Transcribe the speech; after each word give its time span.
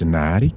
Die 0.00 0.04
Ernährung, 0.04 0.52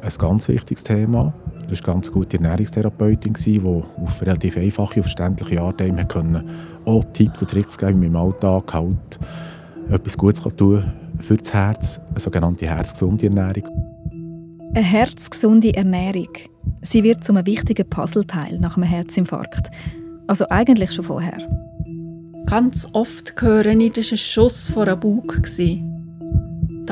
ein 0.00 0.12
ganz 0.18 0.48
wichtiges 0.48 0.84
Thema. 0.84 1.32
Das 1.68 1.80
war 1.80 1.88
eine 1.88 1.94
ganz 1.94 2.12
gute 2.12 2.36
Ernährungstherapeutin, 2.36 3.34
die 3.34 3.60
auf 3.60 4.22
relativ 4.22 4.56
einfache 4.56 4.96
und 4.96 5.02
verständliche 5.02 5.60
Art 5.60 5.80
einem 5.80 6.08
können, 6.08 6.44
auch 6.84 7.04
Tipps 7.12 7.42
und 7.42 7.50
Tricks 7.50 7.78
geben, 7.78 8.02
wie 8.02 8.08
man 8.08 8.22
im 8.22 8.32
Alltag 8.32 8.74
halt 8.74 9.18
etwas 9.90 10.18
Gutes 10.18 10.42
tun 10.56 10.82
kann 10.82 10.92
für 11.22 11.36
das 11.36 11.52
Herz, 11.52 12.00
eine 12.10 12.20
sogenannte 12.20 12.66
herzgesunde 12.66 13.26
Ernährung. 13.26 13.68
Eine 14.74 14.84
herzgesunde 14.84 15.74
Ernährung. 15.74 16.28
Sie 16.82 17.04
wird 17.04 17.24
zu 17.24 17.32
einem 17.32 17.46
wichtigen 17.46 17.88
Puzzleteil 17.88 18.58
nach 18.58 18.76
einem 18.76 18.88
Herzinfarkt. 18.88 19.70
Also 20.26 20.46
eigentlich 20.48 20.92
schon 20.92 21.04
vorher. 21.04 21.38
Ganz 22.46 22.88
oft 22.92 23.40
höre 23.40 23.66
ich, 23.66 23.92
das 23.92 24.06
war 24.06 24.12
ein 24.12 24.18
Schuss 24.18 24.70
vor 24.70 24.88
einem 24.88 24.98
Bug. 24.98 25.42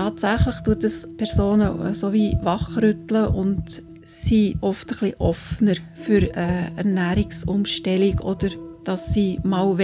Tatsächlich 0.00 0.54
tut 0.62 0.82
es 0.82 1.06
Personen 1.18 1.92
so 1.94 2.10
wie 2.10 2.34
wachrütteln 2.40 3.34
und 3.34 3.82
sind 4.02 4.56
oft 4.62 4.90
ein 4.90 4.98
bisschen 4.98 5.14
offener 5.18 5.74
für 5.92 6.34
eine 6.34 6.72
Ernährungsumstellung 6.74 8.18
oder 8.20 8.48
dass 8.82 9.12
sie 9.12 9.38
mal 9.42 9.76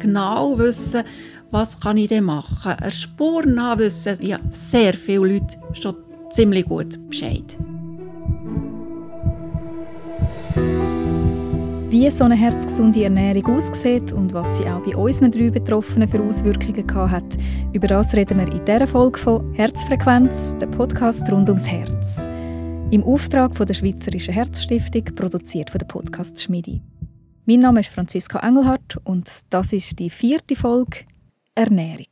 genau 0.00 0.58
wissen 0.58 1.04
was 1.52 1.78
kann 1.78 1.98
ich 1.98 2.08
denn 2.08 2.24
machen. 2.24 2.72
Eine 2.72 2.90
Spur 2.90 3.44
wissen 3.44 4.18
ja 4.26 4.40
sehr 4.50 4.92
viele 4.92 5.34
Leute 5.34 5.56
schon 5.72 5.94
ziemlich 6.30 6.64
gut 6.64 6.98
Bescheid. 7.08 7.56
Wie 11.94 12.10
so 12.10 12.24
eine 12.24 12.34
herzgesunde 12.34 13.04
Ernährung 13.04 13.54
aussieht 13.54 14.10
und 14.10 14.32
was 14.32 14.56
sie 14.56 14.64
auch 14.64 14.82
bei 14.82 14.96
unseren 14.96 15.30
drei 15.30 15.48
Betroffenen 15.48 16.08
für 16.08 16.20
Auswirkungen 16.20 16.92
hat, 16.92 17.36
über 17.72 17.86
das 17.86 18.12
reden 18.16 18.38
wir 18.38 18.52
in 18.52 18.64
dieser 18.64 18.88
Folge 18.88 19.16
von 19.16 19.54
Herzfrequenz, 19.54 20.56
der 20.60 20.66
Podcast 20.66 21.30
rund 21.30 21.48
ums 21.50 21.68
Herz. 21.68 22.28
Im 22.90 23.04
Auftrag 23.04 23.54
von 23.54 23.64
der 23.64 23.74
Schweizerischen 23.74 24.34
Herzstiftung, 24.34 25.04
produziert 25.14 25.70
von 25.70 25.78
der 25.78 25.86
Podcast 25.86 26.42
Schmiedi. 26.42 26.82
Mein 27.46 27.60
Name 27.60 27.78
ist 27.78 27.90
Franziska 27.90 28.40
Engelhardt 28.40 28.98
und 29.04 29.30
das 29.50 29.72
ist 29.72 29.96
die 30.00 30.10
vierte 30.10 30.56
Folge 30.56 31.04
Ernährung. 31.54 32.10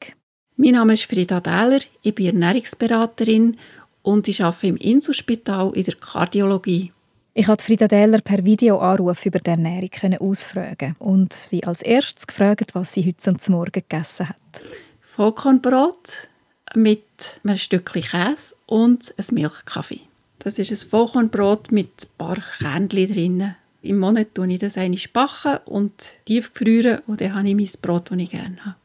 Mein 0.54 0.74
Name 0.74 0.92
ist 0.92 1.06
Frida 1.06 1.40
Dähler, 1.40 1.80
ich 2.02 2.14
bin 2.14 2.26
Ernährungsberaterin 2.26 3.56
und 4.02 4.28
ich 4.28 4.44
arbeite 4.44 4.68
im 4.68 4.76
Inselspital 4.76 5.72
in 5.74 5.82
der 5.82 5.96
Kardiologie. 5.96 6.92
Ich 7.34 7.46
konnte 7.46 7.64
Frida 7.64 7.88
Dähler 7.88 8.20
per 8.20 8.44
Videoanruf 8.44 9.24
über 9.24 9.38
die 9.38 9.48
Ernährung 9.48 10.18
ausfragen 10.20 10.96
und 10.98 11.32
sie 11.32 11.64
als 11.64 11.80
erstes 11.80 12.26
gefragt, 12.26 12.74
was 12.74 12.92
sie 12.92 13.06
heute 13.06 13.16
zum 13.16 13.54
Morgen 13.54 13.72
gegessen 13.72 14.28
hat. 14.28 14.36
Vollkornbrot 15.00 16.28
mit 16.74 17.06
einem 17.42 17.56
Stückchen 17.56 18.02
Käse 18.02 18.54
und 18.66 19.14
einem 19.16 19.28
Milchkaffee. 19.40 20.00
Das 20.40 20.58
ist 20.58 20.72
ein 20.72 20.90
Vollkornbrot 20.90 21.72
mit 21.72 22.02
ein 22.02 22.08
paar 22.18 22.38
Kernchen 22.58 23.10
drin. 23.10 23.54
Im 23.80 23.98
Monat 23.98 24.34
tue 24.34 24.52
ich 24.52 24.58
das 24.58 24.76
eine 24.76 24.98
backen 25.10 25.56
und 25.64 26.18
tiefgefrieren 26.26 27.00
und 27.06 27.22
dann 27.22 27.34
habe 27.34 27.48
ich 27.48 27.54
mein 27.54 27.68
Brot, 27.80 28.10
das 28.10 28.18
ich 28.18 28.30
gerne 28.30 28.62
habe. 28.62 28.76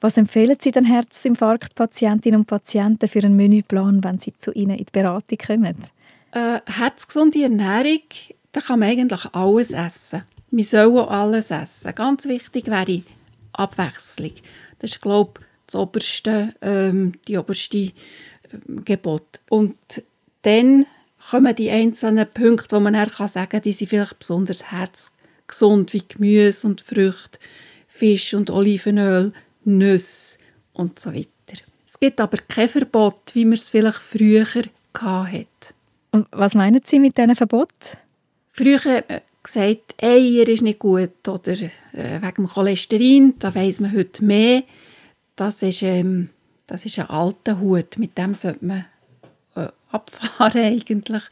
Was 0.00 0.18
empfehlen 0.18 0.58
Sie 0.60 0.72
den 0.72 0.84
Herzinfarktpatientinnen 0.84 2.40
und 2.40 2.46
Patienten 2.46 3.08
für 3.08 3.20
einen 3.20 3.34
Menüplan, 3.34 4.04
wenn 4.04 4.18
sie 4.18 4.34
zu 4.38 4.52
Ihnen 4.52 4.76
in 4.76 4.84
die 4.84 4.92
Beratung 4.92 5.38
kommen? 5.38 5.76
Äh, 6.32 6.60
herzgesunde 6.66 7.42
Ernährung, 7.42 8.02
da 8.52 8.60
kann 8.60 8.80
man 8.80 8.90
eigentlich 8.90 9.24
alles 9.32 9.70
essen. 9.70 10.22
Wir 10.50 10.64
sollen 10.64 11.08
alles 11.08 11.50
essen. 11.50 11.94
Ganz 11.94 12.26
wichtig 12.26 12.66
wäre 12.66 13.02
Abwechslung. 13.52 14.32
Das 14.78 14.92
ist, 14.92 15.00
glaube 15.00 15.40
ich, 15.40 15.46
das 15.66 15.74
oberste, 15.74 16.54
ähm, 16.62 17.12
die 17.26 17.36
oberste 17.36 17.92
ähm, 18.52 18.84
Gebot. 18.84 19.40
Und 19.48 19.76
dann 20.42 20.86
kommen 21.30 21.54
die 21.54 21.70
einzelnen 21.70 22.26
Punkte, 22.32 22.76
wo 22.76 22.80
man 22.80 22.94
dann 22.94 23.10
sagen 23.28 23.48
kann, 23.48 23.62
die 23.62 23.72
sind 23.72 23.88
vielleicht 23.88 24.18
besonders 24.18 24.70
herzgesund, 24.70 25.92
wie 25.92 26.02
Gemüse 26.06 26.66
und 26.66 26.80
Früchte, 26.80 27.38
Fisch 27.88 28.34
und 28.34 28.50
Olivenöl 28.50 29.32
Nüsse 29.64 30.38
und 30.72 30.98
so 30.98 31.12
weiter. 31.12 31.28
Es 31.86 31.98
gibt 31.98 32.20
aber 32.20 32.38
kein 32.48 32.68
Verbot, 32.68 33.34
wie 33.34 33.44
man 33.44 33.54
es 33.54 33.70
vielleicht 33.70 33.98
früher 33.98 34.44
hatte. 34.44 35.74
Und 36.10 36.26
was 36.32 36.54
meinen 36.54 36.80
Sie 36.84 36.98
mit 36.98 37.18
diesen 37.18 37.36
Verbot? 37.36 37.68
Früher 38.48 38.78
hat 38.78 39.08
man 39.08 39.20
gesagt, 39.42 39.94
Eier 40.02 40.48
ist 40.48 40.62
nicht 40.62 40.78
gut 40.78 41.26
oder 41.28 41.52
äh, 41.52 42.20
wegen 42.20 42.34
dem 42.34 42.46
Cholesterin, 42.48 43.34
da 43.38 43.54
weiß 43.54 43.80
man 43.80 43.94
heute 43.94 44.24
mehr. 44.24 44.62
Das 45.36 45.62
ist, 45.62 45.82
ähm, 45.82 46.30
das 46.66 46.84
ist 46.84 46.98
ein 46.98 47.08
alter 47.08 47.60
Hut, 47.60 47.98
mit 47.98 48.18
dem 48.18 48.34
sollte 48.34 48.64
man 48.64 48.86
äh, 49.54 49.68
abfahren 49.90 50.62
eigentlich. 50.64 51.22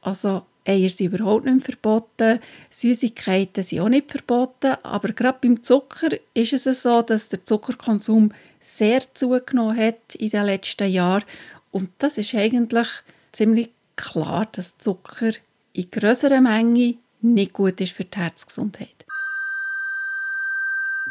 Also 0.00 0.42
Eier 0.66 0.88
sind 0.88 1.12
überhaupt 1.12 1.44
nicht 1.44 1.64
verboten, 1.64 2.40
Süßigkeiten 2.70 3.62
sind 3.62 3.80
auch 3.80 3.88
nicht 3.88 4.10
verboten, 4.10 4.76
aber 4.82 5.12
gerade 5.12 5.38
beim 5.42 5.62
Zucker 5.62 6.08
ist 6.32 6.54
es 6.54 6.82
so, 6.82 7.02
dass 7.02 7.28
der 7.28 7.44
Zuckerkonsum 7.44 8.32
sehr 8.60 9.02
zugenommen 9.12 9.76
hat 9.76 10.14
in 10.14 10.30
den 10.30 10.44
letzten 10.44 10.90
Jahren 10.90 11.24
und 11.70 11.90
das 11.98 12.16
ist 12.16 12.34
eigentlich 12.34 12.88
ziemlich 13.32 13.70
klar, 13.96 14.46
dass 14.52 14.78
Zucker 14.78 15.32
in 15.72 15.90
größerer 15.90 16.40
Menge 16.40 16.94
nicht 17.20 17.52
gut 17.52 17.80
ist 17.80 17.92
für 17.92 18.04
die 18.04 18.18
Herzgesundheit. 18.18 19.04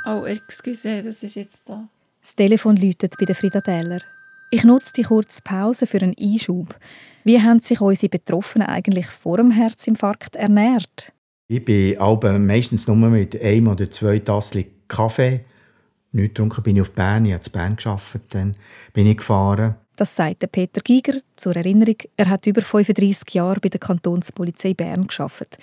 Oh, 0.06 0.26
excuse, 0.26 1.02
das 1.02 1.24
ist 1.24 1.36
jetzt 1.36 1.64
da. 1.68 1.88
Das 2.22 2.36
Telefon 2.36 2.76
läutet 2.76 3.16
bei 3.20 3.26
der 3.26 3.36
Frida 3.36 3.62
Teller. 3.62 4.02
Ich 4.52 4.64
nutze 4.64 4.94
die 4.94 5.04
kurze 5.04 5.42
Pause 5.44 5.88
für 5.88 6.02
einen 6.02 6.16
Einschub. 6.20 6.78
Wie 7.24 7.42
haben 7.42 7.60
sich 7.62 7.82
unsere 7.82 8.10
Betroffenen 8.10 8.68
eigentlich 8.68 9.08
vor 9.08 9.38
dem 9.38 9.52
Herzinfarkt 9.52 10.36
ernährt? 10.36 11.12
Ich 11.48 11.64
bin 11.64 11.98
aber 11.98 12.38
meistens 12.38 12.88
nur 12.88 12.96
mit 12.96 13.42
einem 13.42 13.68
oder 13.68 13.90
zwei 13.90 14.20
Tassen 14.20 14.66
Kaffee. 14.88 15.46
Nicht 16.12 16.36
getrunken 16.36 16.64
bin 16.64 16.76
ich 16.76 16.82
auf 16.84 16.92
Bern, 16.92 17.26
ich 17.26 17.34
habe 17.34 17.44
in 17.46 17.52
Bern 17.52 17.76
gearbeitet, 17.76 18.22
dann 18.30 18.56
bin 18.94 19.08
ich 19.08 19.18
gefahren. 19.18 19.76
Das 19.96 20.16
sagt 20.16 20.52
Peter 20.52 20.82
Giger. 20.82 21.20
Zur 21.36 21.56
Erinnerung, 21.56 21.98
er 22.18 22.30
hat 22.30 22.48
über 22.48 22.62
35 22.62 23.34
Jahre 23.34 23.60
bei 23.60 23.70
der 23.70 23.80
Kantonspolizei 23.80 24.74
Bern 24.74 25.08
gearbeitet. 25.08 25.58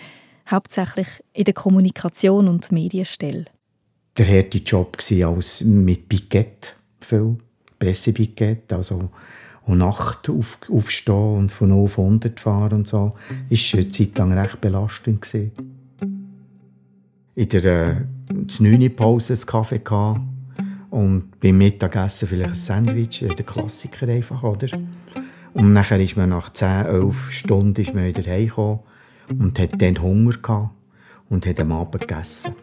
Hauptsächlich 0.49 1.09
in 1.33 1.45
der 1.45 1.55
Kommunikation 1.55 2.49
und 2.49 2.71
Medienstelle. 2.71 3.47
Der 4.17 4.27
harte 4.27 4.59
Job 4.59 4.99
war 4.99 5.35
als 5.35 5.63
mit 5.63 6.09
Pikett, 6.09 6.77
viel 7.01 7.37
Pressepikett, 7.79 8.73
also 8.73 9.11
und 9.67 9.79
Nacht 9.79 10.29
auf, 10.29 10.59
aufstehen 10.71 11.37
und 11.37 11.53
von 11.53 11.69
0 11.69 11.85
auf 11.85 11.99
100 11.99 12.41
fahren 12.41 12.79
und 12.79 12.89
so, 12.89 13.11
ist 13.51 13.73
eine 13.75 13.89
Zeit 13.89 14.19
lang 14.19 14.33
recht 14.33 14.61
belastend 14.61 15.23
gewesen. 15.23 15.53
In 17.37 17.49
der 17.49 17.65
äh, 17.65 17.97
9. 18.59 18.97
Pause 18.97 19.35
einen 19.35 19.47
Kaffee 19.47 19.79
gehabt 19.79 20.21
und 20.91 21.41
beim 21.41 21.59
Mittagessen 21.59 22.29
vielleicht 22.29 22.51
ein 22.51 22.55
Sandwich, 22.55 23.21
der 23.21 23.47
Klassiker 23.47 24.09
einfach, 24.09 24.43
oder? 24.43 24.69
Und 25.55 25.73
nachher 25.73 26.01
ist 26.01 26.17
man 26.17 26.31
nach 26.31 26.53
10, 26.53 26.87
11 26.87 27.31
Stunden 27.31 27.81
ist 27.81 27.95
man 27.95 28.07
wieder 28.07 28.29
heimgekommen 28.31 28.81
und 29.39 29.59
hat 29.59 29.81
dann 29.81 30.01
Hunger 30.01 30.33
gehabt 30.33 30.71
und 31.29 31.47
hat 31.47 31.61
am 31.61 31.73
Abend 31.73 32.07
gegessen. 32.07 32.55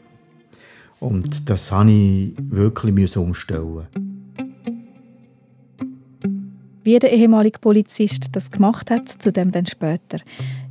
Und 0.99 1.49
das 1.49 1.71
musste 1.71 1.91
ich 1.91 2.33
wirklich 2.49 3.17
umstellen. 3.17 3.87
Wie 6.83 6.99
der 6.99 7.11
ehemalige 7.11 7.59
Polizist 7.59 8.35
das 8.35 8.49
gemacht 8.49 8.89
hat, 8.89 9.09
zu 9.09 9.31
dem 9.31 9.51
dann 9.51 9.65
später. 9.65 10.19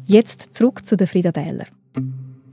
Jetzt 0.07 0.55
zurück 0.55 0.85
zu 0.85 0.97
der 0.97 1.07
Frida 1.07 1.31
Dähler. 1.31 1.67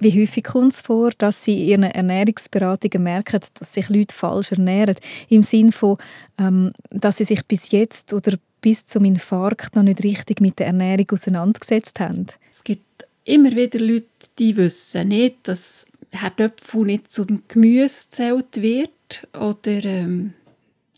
Wie 0.04 0.22
häufig 0.22 0.44
kommt 0.44 0.74
es 0.74 0.82
vor, 0.82 1.12
dass 1.18 1.46
Sie 1.46 1.62
in 1.62 1.68
Ihren 1.70 1.84
Ernährungsberatungen 1.84 3.04
merken, 3.04 3.40
dass 3.54 3.74
sich 3.74 3.90
Leute 3.90 4.14
falsch 4.14 4.52
ernähren? 4.52 4.96
Im 5.30 5.44
Sinne 5.44 5.72
von, 5.72 5.98
ähm, 6.38 6.74
dass 6.90 7.18
sie 7.18 7.24
sich 7.24 7.46
bis 7.46 7.72
jetzt 7.72 8.12
oder 8.14 8.38
bis 8.60 8.86
zum 8.86 9.06
Infarkt 9.06 9.76
noch 9.76 9.84
nicht 9.84 10.04
richtig 10.04 10.42
mit 10.42 10.60
der 10.60 10.68
Ernährung 10.68 11.06
auseinandergesetzt 11.12 12.00
haben? 12.00 12.28
Es 12.52 12.64
gibt 12.64 13.08
immer 13.24 13.52
wieder 13.52 13.80
Leute, 13.80 14.08
die 14.40 14.56
wissen 14.58 15.08
nicht, 15.08 15.48
dass 15.48 15.86
Herdöpfel 16.12 16.86
nicht 16.86 17.12
zu 17.12 17.26
dem 17.26 17.44
Gemüse 17.48 18.06
gezählt 18.06 18.62
wird 18.62 19.28
oder 19.34 19.84
ähm, 19.86 20.34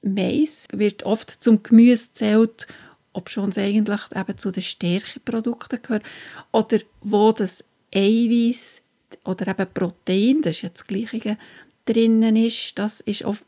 Mais 0.01 0.68
wird 0.71 1.03
oft 1.03 1.30
zum 1.30 1.63
Gemüse 1.63 2.12
zählt, 2.12 2.68
ob 3.13 3.30
schon 3.30 3.50
es 3.50 3.57
eigentlich 3.57 4.01
eben 4.15 4.38
zu 4.38 4.51
den 4.51 4.63
Stärkeprodukten 4.63 5.81
gehört. 5.81 6.03
Oder 6.51 6.80
wo 7.01 7.31
das 7.31 7.63
Eiweiß 7.94 8.81
oder 9.23 9.47
eben 9.47 9.67
Protein, 9.73 10.41
das 10.41 10.57
ist 10.57 10.62
ja 10.63 10.69
das 10.69 10.85
Gleiche, 10.85 11.38
drinnen 11.85 12.35
ist, 12.35 12.77
das 12.77 13.01
ist 13.01 13.23
oft, 13.23 13.44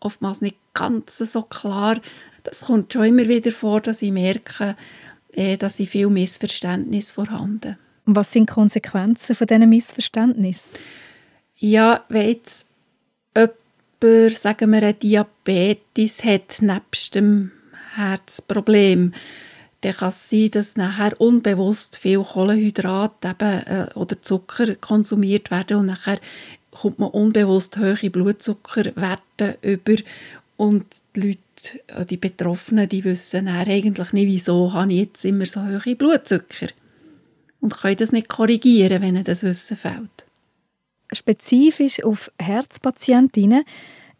oftmals 0.00 0.40
nicht 0.40 0.56
ganz 0.72 1.18
so 1.18 1.42
klar. 1.42 2.00
Das 2.44 2.62
kommt 2.62 2.92
schon 2.92 3.04
immer 3.04 3.28
wieder 3.28 3.50
vor, 3.50 3.80
dass 3.80 4.02
ich 4.02 4.12
merke, 4.12 4.76
äh, 5.32 5.56
dass 5.56 5.80
ich 5.80 5.90
viel 5.90 6.08
Missverständnis 6.08 7.12
vorhanden. 7.12 7.76
Und 8.06 8.16
was 8.16 8.32
sind 8.32 8.50
die 8.50 8.54
Konsequenzen 8.54 9.34
von 9.34 9.46
diesen 9.46 9.68
Missverständnissen? 9.68 10.78
Ja, 11.56 12.04
wenn 12.08 12.28
jetzt 12.28 12.68
jemand 13.34 14.32
sagen 14.32 14.70
wir, 14.70 14.82
einen 14.82 14.98
Diabetes 14.98 16.22
hat, 16.24 16.60
nebst 16.60 17.14
dem 17.14 17.52
Herzproblem, 17.94 19.14
dann 19.84 19.92
kann 19.92 20.08
es 20.08 20.30
sein, 20.30 20.50
dass 20.50 20.76
nachher 20.76 21.20
unbewusst 21.20 21.98
viel 21.98 22.22
Kohlenhydrat 22.22 23.24
eben, 23.24 23.58
äh, 23.66 23.86
oder 23.94 24.20
Zucker 24.22 24.76
konsumiert 24.76 25.50
werden 25.50 25.76
und 25.76 25.86
nachher 25.86 26.18
kommt 26.70 26.98
man 26.98 27.10
unbewusst 27.10 27.76
hohe 27.76 28.10
Blutzuckerwerte 28.10 29.58
über 29.60 29.96
und 30.56 30.86
die 31.14 31.20
Leute, 31.20 32.00
äh, 32.00 32.06
die 32.06 32.16
Betroffenen, 32.16 32.88
die 32.88 33.04
wissen 33.04 33.46
eigentlich 33.46 34.12
nicht, 34.14 34.26
wieso 34.26 34.72
habe 34.72 34.92
ich 34.92 35.00
jetzt 35.00 35.24
immer 35.26 35.44
so 35.44 35.60
hohe 35.60 35.96
Blutzucker 35.96 36.68
und 37.60 37.76
können 37.76 37.96
das 37.96 38.12
nicht 38.12 38.30
korrigieren, 38.30 39.02
wenn 39.02 39.16
ihnen 39.16 39.24
das 39.24 39.42
Wissen 39.42 39.76
fehlt. 39.76 40.24
Spezifisch 41.12 42.02
auf 42.02 42.32
Herzpatientinnen 42.40 43.64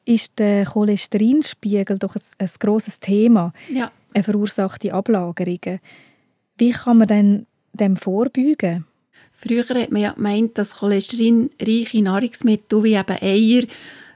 ist 0.05 0.38
der 0.38 0.66
Cholesterinspiegel 0.66 1.99
doch 1.99 2.16
ein, 2.16 2.22
ein 2.38 2.50
grosses 2.58 3.00
Thema. 3.00 3.55
Ja. 3.70 3.90
Er 4.14 4.25
verursacht 4.25 4.82
die 4.82 4.93
Ablagerungen. 4.93 5.81
Wie 6.56 6.70
kann 6.70 6.99
man 6.99 7.08
denn 7.08 7.46
dem 7.72 7.96
vorbeugen? 7.96 8.87
Früher 9.32 9.69
hat 9.69 9.90
man 9.90 10.02
ja 10.02 10.12
gemeint, 10.12 10.56
dass 10.56 10.76
cholesterinreiche 10.76 12.00
Nahrungsmittel 12.00 12.84
wie 12.84 12.94
eben 12.94 13.19
Eier 13.20 13.64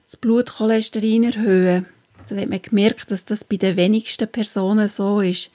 das 0.04 0.16
Blutcholesterin 0.16 1.24
erhöhen. 1.24 1.86
Dann 2.28 2.40
hat 2.40 2.48
man 2.48 2.62
gemerkt, 2.62 3.10
dass 3.10 3.24
das 3.24 3.42
bei 3.44 3.56
den 3.56 3.76
wenigsten 3.76 4.28
Personen 4.28 4.88
so 4.88 5.20
ist. 5.20 5.50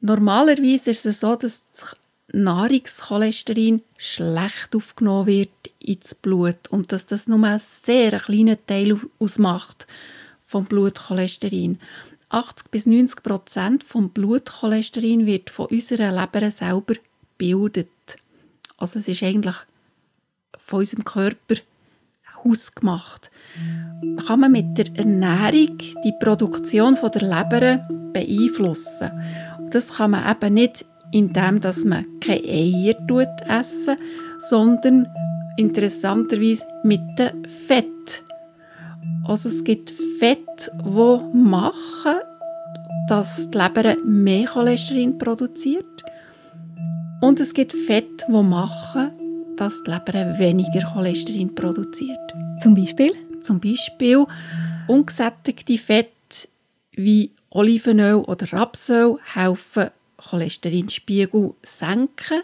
Normalerweise 0.00 0.90
ist 0.90 1.06
es 1.06 1.20
so, 1.20 1.36
dass 1.36 1.64
das 1.64 1.96
Nahrungscholesterin 2.32 3.82
schlecht 3.98 4.74
aufgenommen 4.74 5.26
wird 5.26 5.50
ins 5.78 6.14
Blut 6.14 6.68
und 6.70 6.92
dass 6.92 7.06
das 7.06 7.26
nur 7.26 7.44
einen 7.44 7.58
sehr 7.58 8.18
kleinen 8.18 8.58
Teil 8.66 8.98
ausmacht 9.18 9.86
vom 10.42 10.64
Blutcholesterin. 10.64 11.78
80 12.30 12.70
bis 12.70 12.86
90 12.86 13.22
Prozent 13.22 13.84
vom 13.84 14.10
Blutcholesterin 14.10 15.26
wird 15.26 15.50
von 15.50 15.66
unserer 15.66 16.12
Leber 16.12 16.50
selber 16.50 16.94
gebildet. 17.38 17.88
Also 18.76 18.98
es 18.98 19.08
ist 19.08 19.22
eigentlich 19.22 19.56
von 20.58 20.80
unserem 20.80 21.04
Körper 21.04 21.56
hausgemacht. 22.44 23.30
Kann 24.26 24.40
man 24.40 24.52
mit 24.52 24.76
der 24.76 24.94
Ernährung 24.96 25.78
die 25.78 26.14
Produktion 26.20 26.96
von 26.96 27.10
der 27.10 27.22
Leber 27.22 27.88
beeinflussen? 28.12 29.10
Und 29.58 29.74
das 29.74 29.94
kann 29.94 30.12
man 30.12 30.30
eben 30.30 30.54
nicht 30.54 30.84
indem 31.10 31.60
dass 31.60 31.84
man 31.84 32.06
keine 32.20 32.42
Eier 32.42 32.94
essen, 33.48 33.96
sondern 34.38 35.06
interessanterweise 35.56 36.64
mit 36.84 37.00
dem 37.18 37.44
Fett. 37.44 38.22
Also 39.28 39.50
es 39.50 39.62
gibt 39.62 39.90
Fett, 40.18 40.72
wo 40.82 41.18
machen, 41.34 42.16
dass 43.08 43.50
die 43.50 43.58
Leber 43.58 43.94
mehr 44.02 44.46
Cholesterin 44.46 45.18
produziert. 45.18 46.02
Und 47.20 47.38
es 47.38 47.52
gibt 47.52 47.74
Fett, 47.74 48.24
wo 48.28 48.42
machen, 48.42 49.10
dass 49.58 49.82
die 49.82 49.90
Leber 49.90 50.38
weniger 50.38 50.80
Cholesterin 50.80 51.54
produziert. 51.54 52.32
Zum 52.58 52.74
Beispiel? 52.74 53.12
Zum 53.42 53.60
Beispiel 53.60 54.24
ungesättigte 54.86 55.76
Fette 55.76 56.48
wie 56.92 57.32
Olivenöl 57.50 58.14
oder 58.14 58.50
Rapsöl 58.50 59.18
helfen 59.34 59.90
Cholesterinspiegel 60.16 61.52
senken, 61.62 62.40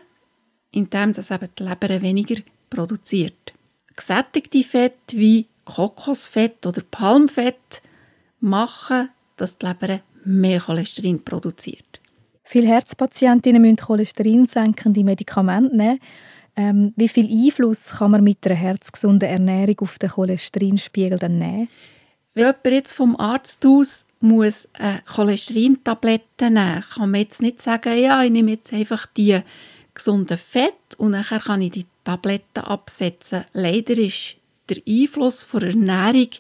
indem 0.71 1.15
das 1.15 1.31
eben 1.31 1.49
die 1.59 1.63
Leber 1.63 2.03
weniger 2.03 2.43
produziert. 2.69 3.55
Gesättigte 3.97 4.63
Fette 4.63 5.17
wie 5.17 5.47
Kokosfett 5.65 6.67
oder 6.67 6.83
Palmfett 6.91 7.83
machen, 8.41 9.11
dass 9.37 9.59
die 9.59 9.67
Leber 9.67 10.01
mehr 10.25 10.61
Cholesterin 10.61 11.25
produziert. 11.25 12.01
Viele 12.45 12.69
Herzpatientinnen 12.69 13.61
müssen 13.61 13.77
cholesterinsenkende 13.77 15.03
Medikamente 15.03 15.77
nehmen. 15.77 16.01
Ähm, 16.57 16.93
wie 16.97 17.09
viel 17.09 17.29
Einfluss 17.29 17.97
kann 17.99 18.13
man 18.13 18.23
mit 18.23 18.47
einer 18.47 18.55
herzgesunden 18.55 19.29
Ernährung 19.29 19.77
auf 19.81 19.99
den 19.99 20.11
Cholesterinspiegel 20.11 21.19
dann 21.19 21.39
nehmen? 21.39 21.69
Wenn 22.35 22.47
jemand 22.47 22.67
jetzt 22.67 22.95
vom 22.95 23.17
Arzt 23.17 23.65
aus 23.65 24.07
muss 24.21 24.69
eine 24.75 25.03
Cholesterintablette 25.07 26.51
nehmen, 26.51 26.83
kann 26.83 27.11
man 27.11 27.21
jetzt 27.21 27.43
nicht 27.43 27.61
sagen, 27.61 27.97
ja, 27.97 28.23
ich 28.23 28.31
nehme 28.31 28.53
jetzt 28.53 28.73
einfach 28.73 29.07
die 29.07 29.41
gesunden 29.95 30.39
Fett 30.39 30.97
und 30.99 31.13
dann 31.13 31.25
kann 31.25 31.63
ich 31.63 31.73
die 31.73 31.87
Tabletten 32.03 32.65
absetzen. 32.65 33.45
Leider 33.53 33.97
ist 33.97 34.37
der 34.69 34.83
Einfluss 34.87 35.43
von 35.43 35.63
Ernährung 35.63 36.31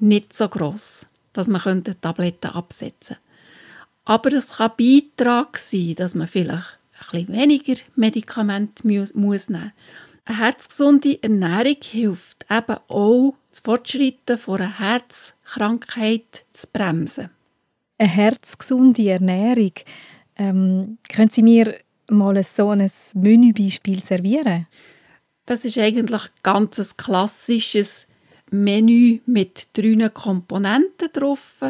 nicht 0.00 0.32
so 0.32 0.48
groß, 0.48 1.06
dass 1.32 1.48
man 1.48 1.84
Tabletten 2.00 2.50
absetzen 2.50 3.16
könnte. 3.16 3.32
Aber 4.04 4.32
es 4.32 4.56
kann 4.56 4.72
Beitrag 4.76 5.58
sein, 5.58 5.94
dass 5.94 6.14
man 6.14 6.26
vielleicht 6.26 6.78
ein 7.12 7.26
bisschen 7.26 7.28
weniger 7.28 7.80
Medikamente 7.96 8.86
muss 8.86 9.14
nehmen 9.14 9.26
muss. 9.26 9.48
Eine 9.48 10.38
herzgesunde 10.38 11.22
Ernährung 11.22 11.76
hilft 11.82 12.46
eben 12.50 12.76
auch, 12.88 13.34
das 13.50 13.60
Fortschreiten 13.60 14.38
von 14.38 14.60
einer 14.60 14.78
Herzkrankheit 14.78 16.44
zu 16.52 16.66
bremsen. 16.72 17.30
Eine 17.98 18.08
herzgesunde 18.08 19.10
Ernährung. 19.10 19.72
Ähm, 20.36 20.98
können 21.12 21.30
Sie 21.30 21.42
mir 21.42 21.76
mal 22.08 22.42
so 22.42 22.70
ein 22.70 22.90
Menübeispiel 23.14 24.02
servieren? 24.02 24.66
Das 25.46 25.64
ist 25.64 25.78
eigentlich 25.78 26.22
ganz 26.42 26.78
ein 26.78 26.96
klassisches 26.96 28.06
Menü 28.50 29.20
mit 29.26 29.68
drei 29.72 30.08
Komponenten 30.08 31.08
drauf. 31.12 31.62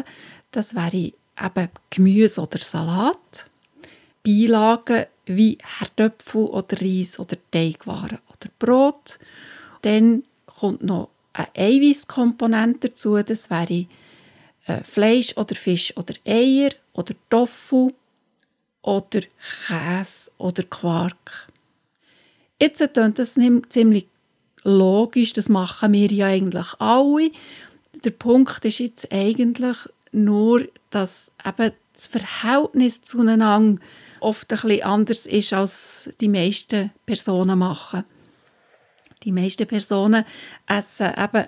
Das 0.51 0.75
wäre 0.75 1.11
eben 1.41 1.69
Gemüse 1.89 2.41
oder 2.41 2.59
Salat, 2.59 3.49
Beilagen 4.23 5.05
wie 5.25 5.57
Herdöpfel 5.79 6.45
oder 6.45 6.81
Reis 6.81 7.17
oder 7.19 7.37
Teigwaren 7.51 8.19
oder 8.29 8.49
Brot. 8.59 9.17
Dann 9.81 10.23
kommt 10.45 10.83
noch 10.83 11.09
eine 11.33 11.47
Eiweißkomponente 11.55 12.89
dazu, 12.89 13.21
das 13.23 13.49
wäre 13.49 13.87
äh, 14.65 14.83
Fleisch 14.83 15.35
oder 15.37 15.55
Fisch 15.55 15.95
oder 15.97 16.13
Eier 16.25 16.71
oder 16.93 17.15
Tofu 17.29 17.91
oder 18.81 19.21
Käse 19.67 20.31
oder 20.37 20.63
Quark. 20.63 21.49
Jetzt 22.63 22.93
klingt 22.93 23.19
das 23.19 23.37
ziemlich 23.67 24.07
logisch, 24.63 25.33
das 25.33 25.49
machen 25.49 25.91
wir 25.91 26.09
ja 26.09 26.27
eigentlich 26.27 26.67
alle. 26.79 27.29
Der 28.05 28.11
Punkt 28.11 28.63
ist 28.63 28.79
jetzt 28.79 29.11
eigentlich 29.11 29.75
nur, 30.13 30.65
dass 30.89 31.33
eben 31.45 31.73
das 31.91 32.07
Verhältnis 32.07 33.01
zueinander 33.01 33.81
oft 34.21 34.49
ein 34.49 34.61
bisschen 34.61 34.83
anders 34.83 35.25
ist, 35.25 35.51
als 35.51 36.09
die 36.21 36.29
meisten 36.29 36.91
Personen 37.05 37.59
machen. 37.59 38.05
Die 39.23 39.33
meisten 39.33 39.67
Personen 39.67 40.23
essen 40.65 41.11
eben 41.17 41.47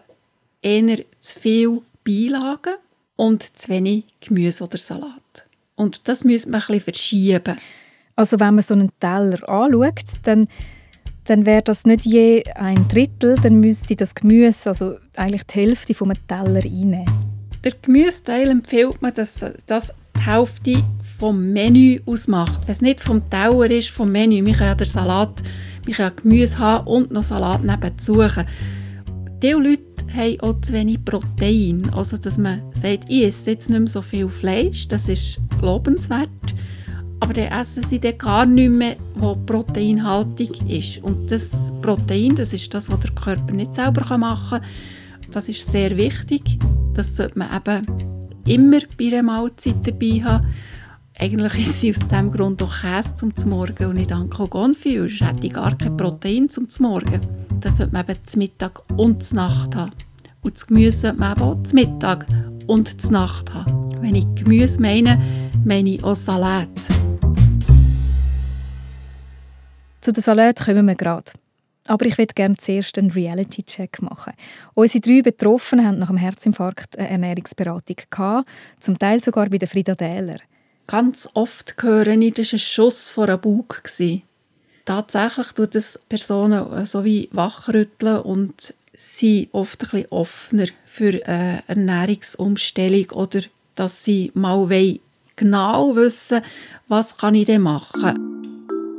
eher 0.62 1.06
zu 1.22 1.40
viel 1.40 1.82
Beilagen 2.04 2.76
und 3.16 3.42
zu 3.42 3.70
wenig 3.70 4.04
Gemüse 4.20 4.66
oder 4.66 4.78
Salat. 4.78 5.48
Und 5.76 6.10
das 6.10 6.26
müsste 6.26 6.50
man 6.50 6.60
ein 6.60 6.68
bisschen 6.68 6.82
verschieben. 6.82 7.58
Also 8.18 8.38
wenn 8.38 8.56
man 8.56 8.64
so 8.64 8.74
einen 8.74 8.92
Teller 9.00 9.48
anschaut, 9.48 10.04
dann, 10.24 10.50
dann 11.26 11.46
wäre 11.46 11.64
das 11.64 11.86
nicht 11.86 12.06
je 12.06 12.44
ein 12.56 12.88
Drittel, 12.88 13.36
dann 13.42 13.60
müsste 13.60 13.96
das 13.96 14.16
Gemüse 14.16 14.70
also 14.70 14.96
eigentlich 15.16 15.44
die 15.44 15.60
Hälfte 15.60 15.94
vom 15.94 16.14
Teller 16.28 16.64
einnehmen. 16.64 17.06
Der 17.64 17.74
Gemüseteil 17.82 18.50
empfiehlt 18.50 19.02
man, 19.02 19.14
dass 19.14 19.44
das 19.66 19.94
die 20.16 20.24
Hälfte 20.24 20.84
vom 21.18 21.52
Menü 21.52 22.00
ausmacht. 22.06 22.62
Wenn 22.68 22.74
es 22.74 22.82
nicht 22.82 23.02
vom 23.02 23.28
Teller 23.30 23.72
ist, 23.72 23.90
vom 23.90 24.12
Menü, 24.12 24.46
wir 24.46 24.54
können 24.54 24.70
ja 24.70 24.76
den 24.76 24.88
Salat, 24.88 25.42
wir 25.84 25.96
können 25.96 26.16
Gemüse 26.16 26.60
haben 26.60 26.88
und 26.88 27.12
noch 27.12 27.24
Salat 27.24 27.64
nebenzu. 27.64 28.22
Diese 29.42 29.58
Leute 29.58 29.82
haben 30.14 30.40
auch 30.42 30.62
zu 30.62 30.74
wenig 30.74 31.04
Protein. 31.04 31.90
Also, 31.94 32.18
dass 32.18 32.38
man 32.38 32.62
sagt, 32.74 33.06
ich 33.08 33.26
esse 33.26 33.52
jetzt 33.52 33.70
nicht 33.70 33.80
mehr 33.80 33.88
so 33.88 34.02
viel 34.02 34.30
Fleisch, 34.30 34.88
das 34.88 35.10
ist 35.10 35.40
lobenswert. 35.62 36.30
Aber 37.26 37.34
dann 37.34 37.60
essen 37.60 37.82
sie 37.82 38.00
dann 38.00 38.20
gar 38.20 38.46
nicht 38.46 38.76
mehr, 38.76 38.98
was 39.16 39.36
proteinhaltig 39.48 40.62
ist. 40.70 41.04
Und 41.04 41.32
das 41.32 41.74
Protein, 41.82 42.36
das 42.36 42.54
ist 42.54 42.72
das, 42.72 42.92
was 42.92 43.00
der 43.00 43.10
Körper 43.14 43.52
nicht 43.52 43.74
selber 43.74 44.16
machen 44.16 44.60
kann. 44.60 44.68
Das 45.32 45.50
ist 45.50 45.72
sehr 45.72 45.98
wichtig. 45.98 46.60
Das 46.94 47.16
sollte 47.16 47.40
man 47.40 47.50
eben 47.52 47.88
immer 48.46 48.80
bei 48.96 49.08
einer 49.08 49.24
Mahlzeit 49.24 49.78
dabei 49.82 50.22
haben. 50.24 50.46
Eigentlich 51.18 51.68
ist 51.68 51.82
sie 51.82 51.90
aus 51.90 52.08
diesem 52.08 52.32
Grund 52.32 52.62
auch 52.62 52.82
Käse 52.82 53.16
zum 53.16 53.34
Morgen 53.50 53.88
und 53.88 53.96
nicht 53.96 54.12
Ankogonfi, 54.12 55.00
sonst 55.00 55.22
hätte 55.22 55.48
ich 55.48 55.54
gar 55.54 55.76
kein 55.76 55.98
Protein 55.98 56.48
zum 56.48 56.68
Morgen. 56.78 57.22
Das 57.60 57.78
sollte 57.78 57.94
man 57.94 58.06
eben 58.08 58.20
zum 58.24 58.40
Mittag 58.40 58.84
und 58.98 59.24
zur 59.24 59.38
Nacht 59.38 59.76
haben. 59.76 59.94
Und 60.44 60.54
das 60.54 60.68
Gemüse 60.68 61.00
sollte 61.00 61.18
man 61.18 61.32
eben 61.32 61.42
auch 61.42 61.64
zum 61.64 61.76
Mittag 61.80 62.28
und 62.68 63.02
zur 63.02 63.12
Nacht 63.14 63.52
haben. 63.52 64.00
Wenn 64.00 64.14
ich 64.14 64.28
Gemüse 64.36 64.80
meine, 64.80 65.20
meine 65.64 65.90
ich 65.90 66.04
auch 66.04 66.14
Salat. 66.14 66.70
Zu 70.06 70.12
den 70.12 70.22
Salat 70.22 70.64
kommen 70.64 70.86
wir 70.86 70.94
gerade. 70.94 71.32
Aber 71.88 72.06
ich 72.06 72.20
würde 72.20 72.36
gerne 72.36 72.56
zuerst 72.58 72.96
einen 73.00 73.10
Reality-Check 73.10 74.04
machen. 74.04 74.34
Unsere 74.76 75.02
drei 75.02 75.24
Betroffenen 75.24 75.84
hatten 75.84 75.98
nach 75.98 76.10
dem 76.10 76.18
Herzinfarkt 76.18 76.96
eine 77.00 77.10
Ernährungsberatung, 77.10 77.96
gehabt, 78.12 78.48
zum 78.80 79.00
Teil 79.00 79.20
sogar 79.24 79.50
bei 79.50 79.58
der 79.58 79.68
Frida 79.68 79.96
Dähler. 79.96 80.38
ganz 80.86 81.28
oft 81.34 81.74
höre 81.82 82.06
ich, 82.06 82.36
das 82.36 82.52
war 82.52 82.58
ein 82.58 82.60
Schuss 82.60 83.10
vor 83.10 83.30
einem 83.30 83.42
Bug. 83.42 83.82
Tatsächlich 84.86 85.48
tut 85.54 85.76
es 85.76 86.00
Personen 86.08 86.86
so 86.86 87.04
wie 87.04 87.28
wachrütteln 87.32 88.20
und 88.20 88.76
sind 88.94 89.50
oft 89.54 89.82
ein 89.86 89.90
bisschen 89.90 90.12
offener 90.12 90.68
für 90.86 91.20
eine 91.26 91.64
Ernährungsumstellung 91.66 93.10
oder 93.10 93.42
dass 93.74 94.04
sie 94.04 94.30
mal 94.36 94.70
genau 95.36 95.96
wissen 95.96 96.44
was 96.88 97.18
kann 97.18 97.34
ich 97.34 97.48
denn 97.48 97.62
machen. 97.62 98.35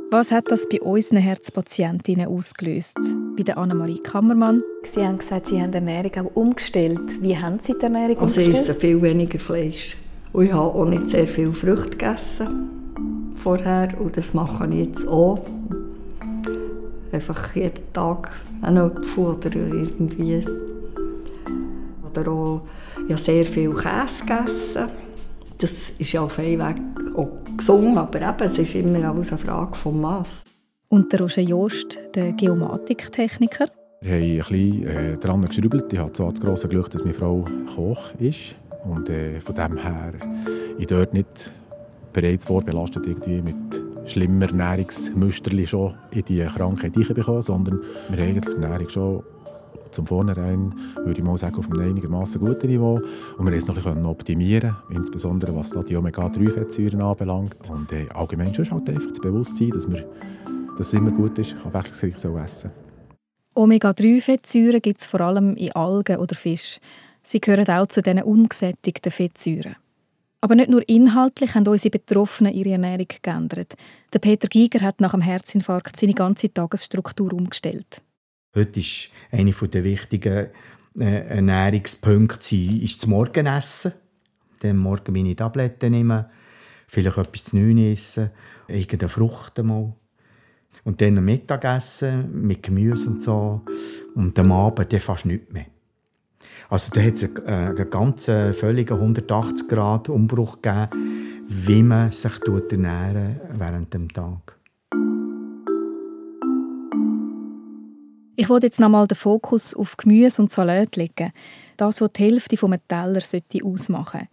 Was 0.09 0.31
hat 0.31 0.49
das 0.49 0.69
bei 0.69 0.79
unseren 0.79 1.17
Herzpatientinnen 1.17 2.27
ausgelöst? 2.27 2.97
Bei 3.35 3.43
der 3.43 3.57
Annemarie 3.57 3.99
Kammermann. 3.99 4.61
Sie 4.83 5.01
haben 5.01 5.17
gesagt, 5.17 5.47
Sie 5.47 5.61
haben 5.61 5.71
die 5.71 5.79
Ernährung 5.79 6.27
auch 6.27 6.35
umgestellt. 6.35 7.21
Wie 7.21 7.37
haben 7.37 7.59
Sie 7.59 7.73
die 7.73 7.83
Ernährung 7.83 8.17
also 8.17 8.39
umgestellt? 8.39 8.47
Also 8.47 8.57
ich 8.57 8.69
esse 8.69 8.79
viel 8.79 9.01
weniger 9.01 9.37
Fleisch. 9.37 9.97
Und 10.31 10.45
ich 10.45 10.53
habe 10.53 10.63
auch 10.63 10.85
nicht 10.85 11.09
sehr 11.09 11.27
viel 11.27 11.51
Früchte 11.51 11.89
gegessen 11.89 13.33
vorher. 13.35 13.89
Und 13.99 14.15
das 14.15 14.33
mache 14.33 14.65
ich 14.67 14.87
jetzt 14.87 15.05
auch. 15.09 15.39
Einfach 17.11 17.53
jeden 17.53 17.91
Tag 17.91 18.31
einen 18.61 18.77
Apfel 18.77 19.25
oder 19.25 19.53
irgendwie. 19.55 20.45
Oder 22.09 22.31
auch 22.31 22.61
ich 23.05 23.11
habe 23.11 23.21
sehr 23.21 23.45
viel 23.45 23.73
Käse 23.73 24.25
gegessen. 24.25 24.87
Das 25.57 25.89
ist 25.89 26.13
ja 26.13 26.21
auf 26.21 26.39
einen 26.39 26.59
Weg 26.59 26.77
auch 27.17 27.29
gesund, 27.57 27.97
aber 27.97 28.21
eben, 28.21 28.43
es 28.43 28.57
ist 28.57 28.75
immer 28.75 29.09
alles 29.09 29.31
eine 29.31 29.37
Frage 29.37 29.75
vom 29.75 30.01
Maß. 30.01 30.43
Und 30.89 31.11
der 31.11 31.21
Roger 31.21 31.41
Jost, 31.41 31.99
der 32.15 32.31
Geomatiktechniker? 32.33 33.67
Wir 34.01 34.13
haben 34.13 34.21
ein 34.21 34.37
bisschen 34.37 34.87
äh, 34.87 35.17
daran 35.17 35.41
geschrübelt. 35.41 35.91
Ich 35.91 35.99
habe 35.99 36.13
zwar 36.13 36.31
das 36.31 36.39
grosse 36.39 36.67
Glück, 36.67 36.89
dass 36.91 37.03
meine 37.03 37.13
Frau 37.13 37.43
Koch 37.75 38.13
ist. 38.19 38.55
Und 38.85 39.09
äh, 39.09 39.41
von 39.41 39.55
dem 39.55 39.77
her 39.77 40.13
ich 40.77 40.87
dort 40.87 41.13
nicht 41.13 41.51
bereits 42.13 42.45
vorbelastet 42.45 43.05
irgendwie 43.05 43.41
mit 43.41 43.55
schlimmer 44.05 44.45
Ernährungsmüsterli 44.45 45.67
schon 45.67 45.95
in 46.11 46.23
die 46.25 46.39
Krankheit 46.39 46.93
bekommen, 46.93 47.41
sondern 47.41 47.81
wir 48.09 48.23
haben 48.23 48.39
die 48.39 48.63
Ernährung 48.63 48.89
schon 48.89 49.23
zum 49.91 50.07
Vornherein, 50.07 50.73
würde 51.03 51.19
ich 51.19 51.23
mal 51.23 51.37
sagen, 51.37 51.55
auf 51.57 51.69
einem 51.71 51.81
einigermaßen 51.81 52.39
guten 52.39 52.67
Niveau. 52.67 52.99
Und 53.37 53.45
wir 53.45 53.53
es 53.53 53.67
noch 53.67 53.77
ein 53.77 53.83
bisschen 53.83 54.05
optimieren 54.05 54.75
insbesondere 54.89 55.55
was 55.55 55.71
da 55.71 55.81
die 55.81 55.95
Omega-3-Fettsäuren 55.95 57.01
anbelangt. 57.01 57.55
Und 57.69 57.91
äh, 57.91 58.07
allgemein 58.13 58.53
schon 58.53 58.69
halt 58.69 58.89
einfach 58.89 59.09
das 59.09 59.19
Bewusstsein, 59.19 59.69
dass, 59.71 59.89
wir, 59.89 60.07
dass 60.77 60.87
es 60.87 60.93
immer 60.93 61.11
gut 61.11 61.37
ist, 61.39 61.55
abwechslungsreich 61.63 62.17
zu 62.17 62.37
essen. 62.37 62.71
Omega-3-Fettsäuren 63.55 64.81
gibt 64.81 65.01
es 65.01 65.07
vor 65.07 65.21
allem 65.21 65.55
in 65.55 65.71
Algen 65.71 66.17
oder 66.17 66.35
Fisch. 66.35 66.79
Sie 67.23 67.41
gehören 67.41 67.67
auch 67.67 67.87
zu 67.87 68.01
diesen 68.01 68.23
ungesättigten 68.23 69.11
Fettsäuren. 69.11 69.75
Aber 70.39 70.55
nicht 70.55 70.69
nur 70.69 70.87
inhaltlich 70.87 71.55
haben 71.55 71.67
unsere 71.67 71.89
Betroffenen 71.89 72.53
ihre 72.53 72.69
Ernährung 72.71 73.07
geändert. 73.21 73.73
Der 74.13 74.19
Peter 74.19 74.47
Giger 74.47 74.81
hat 74.81 75.01
nach 75.01 75.11
dem 75.11 75.21
Herzinfarkt 75.21 75.99
seine 75.99 76.13
ganze 76.13 76.53
Tagesstruktur 76.53 77.33
umgestellt. 77.33 78.01
Heute 78.55 78.79
ist 78.79 79.09
eine 79.31 79.51
der 79.51 79.83
wichtigen 79.83 80.47
äh, 80.99 81.27
Ernährungspunkte 81.27 82.55
ist 82.55 83.01
das 83.01 83.07
Morgenessen. 83.07 83.93
Dann 84.59 84.77
morgen 84.77 85.13
meine 85.13 85.35
Tabletten 85.35 85.91
nehmen, 85.91 86.25
vielleicht 86.87 87.17
etwas 87.17 87.43
zu 87.45 87.57
neun 87.57 87.77
essen, 87.77 88.31
irgendeine 88.67 89.09
Frucht 89.09 89.59
einmal. 89.59 89.93
Und 90.83 91.01
dann 91.01 91.17
ein 91.17 91.25
Mittagessen 91.25 92.41
mit 92.47 92.63
Gemüse 92.63 93.09
und 93.09 93.21
so. 93.21 93.61
Und 94.15 94.39
am 94.39 94.51
Abend 94.51 94.91
dann 94.91 94.99
fast 94.99 95.25
nichts 95.25 95.51
mehr. 95.51 95.65
Also 96.69 96.91
da 96.93 97.01
hat 97.01 97.13
es 97.13 97.23
einen, 97.23 97.77
einen 97.77 97.89
ganz 97.89 98.27
äh, 98.27 98.53
völligen 98.53 98.97
180-Grad-Umbruch 99.15 100.61
gegeben, 100.61 101.45
wie 101.47 101.83
man 101.83 102.11
sich 102.11 102.41
ernähren 102.47 103.39
während 103.53 103.93
dem 103.93 104.11
Tag. 104.11 104.56
Ich 108.39 108.49
wollte 108.49 108.67
jetzt 108.67 108.79
nochmal 108.79 109.07
den 109.07 109.17
Fokus 109.17 109.73
auf 109.75 109.97
Gemüse 109.97 110.43
und 110.43 110.51
Salat 110.51 110.95
legen. 110.95 111.33
Das, 111.75 112.01
was 112.01 112.13
die 112.13 112.25
Hälfte 112.25 112.55
eines 112.63 112.81
Teller 112.87 113.65
ausmachen 113.65 114.19
sollte. 114.19 114.27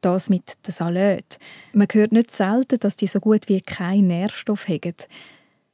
Das 0.00 0.30
mit 0.30 0.66
dem 0.66 0.72
Salat. 0.72 1.38
Man 1.74 1.86
hört 1.92 2.12
nicht 2.12 2.30
selten, 2.30 2.80
dass 2.80 2.96
die 2.96 3.06
so 3.06 3.20
gut 3.20 3.50
wie 3.50 3.60
keinen 3.60 4.06
Nährstoff 4.06 4.66
haben. 4.66 4.94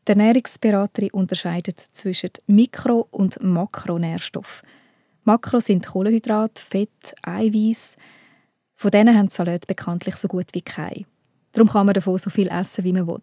Die 0.08 0.10
Ernährungsberaterin 0.10 1.12
unterscheidet 1.12 1.80
zwischen 1.92 2.30
Mikro- 2.48 3.06
und 3.12 3.40
Makronährstoffen. 3.40 4.68
Makro 5.22 5.60
sind 5.60 5.86
Kohlenhydrate, 5.86 6.60
Fett, 6.60 7.14
Eiweiß. 7.22 7.96
Von 8.74 8.90
denen 8.90 9.16
haben 9.16 9.30
Salat 9.30 9.68
bekanntlich 9.68 10.16
so 10.16 10.26
gut 10.26 10.48
wie 10.54 10.62
keine. 10.62 11.04
Darum 11.52 11.68
kann 11.68 11.86
man 11.86 11.94
davon 11.94 12.18
so 12.18 12.30
viel 12.30 12.48
essen, 12.48 12.82
wie 12.82 12.92
man 12.92 13.06
will. 13.06 13.22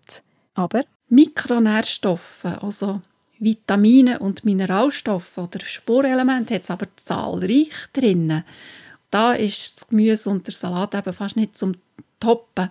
Aber 0.54 0.86
Mikronährstoffe, 1.10 2.46
also 2.46 3.02
Vitamine 3.40 4.20
und 4.20 4.46
Mineralstoffe 4.46 5.38
oder 5.38 5.60
Spurenelemente 5.60 6.56
hat 6.56 6.64
es 6.64 6.72
aber 6.72 6.88
zahlreich 6.96 7.88
drin. 7.94 8.44
Da 9.12 9.34
ist 9.34 9.78
das 9.78 9.88
Gemüse 9.88 10.30
und 10.30 10.48
der 10.48 10.54
Salat 10.54 10.96
eben 10.96 11.14
fast 11.14 11.36
nicht 11.36 11.58
zum 11.58 11.76
Toppen. 12.20 12.70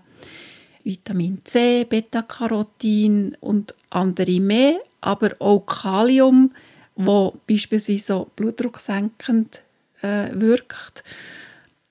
Vitamin 0.85 1.41
C, 1.45 1.85
Beta-Carotin 1.85 3.37
und 3.41 3.75
andere 3.91 4.41
mehr, 4.41 4.79
aber 5.01 5.35
auch 5.41 5.67
Kalium, 5.67 6.53
wo 6.95 7.35
beispielsweise 7.49 8.27
blutdrucksenkend 8.37 9.63
äh, 10.03 10.29
wirkt. 10.33 11.03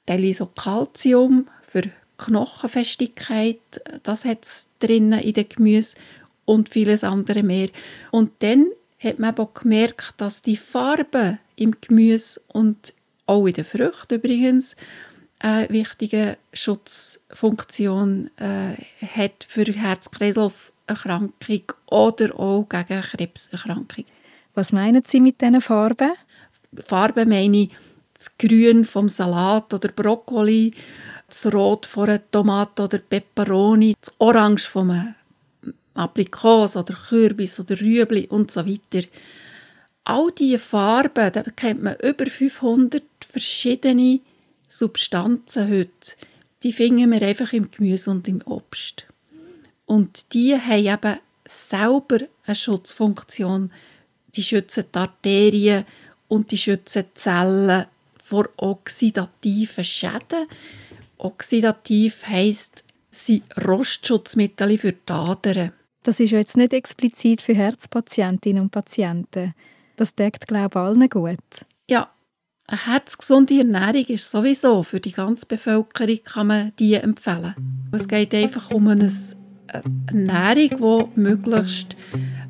Teilweise 0.05 0.43
auch 0.43 0.55
Calcium 0.55 1.47
für 1.67 1.83
Knochenfestigkeit, 2.17 3.59
das 4.03 4.23
hat 4.23 4.45
es 4.45 4.69
drinnen 4.79 5.19
in 5.19 5.33
den 5.33 5.49
Gemüse 5.49 5.97
und 6.45 6.69
vieles 6.69 7.03
andere 7.03 7.43
mehr. 7.43 7.69
Und 8.11 8.31
dann 8.39 8.67
hat 8.99 9.19
man 9.19 9.37
auch 9.37 9.53
gemerkt, 9.53 10.13
dass 10.17 10.41
die 10.41 10.57
Farbe 10.57 11.39
im 11.55 11.75
Gemüse 11.81 12.41
und 12.47 12.93
auch 13.25 13.45
in 13.47 13.53
den 13.53 13.65
Früchten 13.65 14.15
übrigens 14.15 14.75
eine 15.39 15.69
wichtige 15.69 16.37
Schutzfunktion 16.53 18.31
äh, 18.37 18.75
hat 19.05 19.45
für 19.47 19.65
Herz-Kreislauf-Erkrankung 19.65 21.63
oder 21.87 22.39
auch 22.39 22.67
gegen 22.69 23.01
Krebserkrankung. 23.01 24.05
Was 24.53 24.71
meinen 24.71 25.03
Sie 25.05 25.19
mit 25.19 25.41
diesen 25.41 25.61
Farben? 25.61 26.13
Farbe 26.79 27.25
meine 27.25 27.57
ich 27.57 27.69
das 28.13 28.37
Grün 28.37 28.85
vom 28.85 29.09
Salat 29.09 29.73
oder 29.73 29.89
Brokkoli, 29.89 30.73
das 31.27 31.53
Rot 31.53 31.85
von 31.85 32.09
einer 32.09 32.31
Tomate 32.31 32.83
oder 32.83 32.97
Peperoni, 32.99 33.95
das 33.99 34.13
Orange 34.19 34.69
vom 34.69 35.13
Aprikos 35.95 36.75
oder 36.75 36.93
Kürbis 36.93 37.59
oder 37.59 37.79
Rüebli 37.79 38.27
und 38.27 38.51
so 38.51 38.65
weiter. 38.65 39.07
All 40.03 40.31
diese 40.31 40.59
Farben, 40.59 41.31
da 41.31 41.41
kennt 41.41 41.81
man 41.81 41.95
über 41.95 42.27
500 42.27 43.03
verschiedene 43.27 44.19
Substanzen 44.67 45.69
heute. 45.69 46.15
Die 46.63 46.73
finden 46.73 47.11
wir 47.11 47.21
einfach 47.21 47.53
im 47.53 47.71
Gemüse 47.71 48.11
und 48.11 48.27
im 48.27 48.41
Obst. 48.45 49.07
Und 49.85 50.33
die 50.33 50.55
haben 50.55 50.85
eben 50.85 51.19
selber 51.47 52.19
eine 52.45 52.55
Schutzfunktion. 52.55 53.71
Die 54.35 54.43
schützen 54.43 54.85
die 54.93 54.97
Arterien 54.99 55.85
und 56.27 56.51
die 56.51 56.57
schützen 56.57 57.03
die 57.03 57.13
Zellen 57.13 57.85
vor 58.21 58.49
oxidativen 58.57 59.83
Schäden. 59.83 60.47
Oxidativ 61.17 62.25
heisst, 62.27 62.83
sie 63.09 63.43
Rostschutzmittel 63.65 64.77
für 64.77 64.91
die 64.91 65.11
Adern. 65.11 65.71
Das 66.05 66.19
ist 66.19 66.29
ja 66.29 66.37
jetzt 66.37 66.55
nicht 66.55 66.71
explizit 66.71 67.41
für 67.41 67.55
Herzpatientinnen 67.55 68.61
und 68.61 68.69
Patienten. 68.69 69.55
Das 69.95 70.13
deckt, 70.13 70.47
glaube 70.47 70.69
ich, 70.69 70.75
allen 70.75 71.09
gut. 71.09 71.65
Ja, 71.89 72.11
eine 72.67 72.85
herzgesunde 72.85 73.57
Ernährung 73.57 74.05
ist 74.05 74.29
sowieso 74.29 74.83
für 74.83 74.99
die 74.99 75.13
ganze 75.13 75.47
Bevölkerung 75.47 76.19
kann 76.23 76.47
man 76.47 76.73
die 76.77 76.93
empfehlen. 76.93 77.55
Es 77.91 78.07
geht 78.07 78.35
einfach 78.35 78.69
um 78.69 78.87
eine 78.87 79.11
Ernährung, 80.07 81.09
die 81.15 81.19
möglichst 81.19 81.95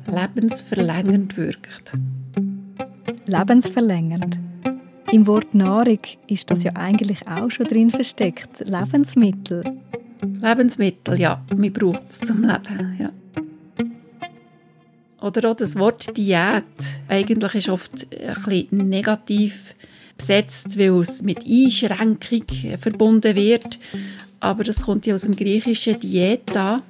lebensverlängernd 0.06 1.38
wirkt. 1.38 1.92
Lebensverlängernd. 3.24 4.38
Im 5.12 5.26
Wort 5.26 5.54
Nahrung 5.54 6.00
ist 6.26 6.50
das 6.50 6.62
ja 6.62 6.72
eigentlich 6.74 7.26
auch 7.26 7.50
schon 7.50 7.66
drin 7.66 7.90
versteckt. 7.90 8.60
Lebensmittel. 8.66 9.64
Lebensmittel, 10.22 11.18
ja. 11.18 11.42
Man 11.56 11.72
braucht 11.72 12.04
es 12.04 12.18
zum 12.18 12.42
Leben, 12.42 12.96
ja. 12.98 13.10
Oder 15.26 15.50
auch 15.50 15.56
das 15.56 15.76
Wort 15.76 16.16
Diät 16.16 16.62
eigentlich 17.08 17.54
ist 17.56 17.68
oft 17.68 18.06
ein 18.46 18.88
negativ 18.88 19.74
besetzt, 20.16 20.78
weil 20.78 21.00
es 21.00 21.20
mit 21.20 21.40
Einschränkung 21.44 22.44
verbunden 22.78 23.34
wird. 23.34 23.80
Aber 24.38 24.62
das 24.62 24.84
kommt 24.84 25.04
ja 25.04 25.14
aus 25.14 25.22
dem 25.22 25.34
griechischen 25.34 25.98
Dieta 25.98 26.80